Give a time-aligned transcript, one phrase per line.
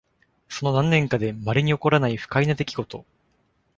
[0.49, 3.05] その何年かで稀に起こらない不快な出来事。